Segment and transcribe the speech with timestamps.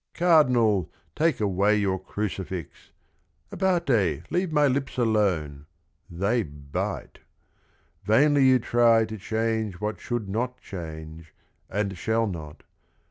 [0.15, 2.89] "Cardinal, take away your crucifix
[3.49, 5.67] 1 Abate, leave my lips alone,—
[6.23, 7.19] they bite!
[8.05, 11.35] Vainly you try to change what should not change,
[11.69, 12.63] And shall not.